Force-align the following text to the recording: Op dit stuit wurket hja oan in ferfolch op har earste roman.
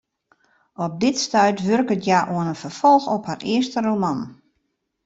Op 0.73 0.99
dit 1.03 1.17
stuit 1.25 1.61
wurket 1.67 2.03
hja 2.05 2.19
oan 2.35 2.51
in 2.53 2.61
ferfolch 2.63 3.05
op 3.15 3.23
har 3.29 3.41
earste 3.53 3.79
roman. 3.89 4.19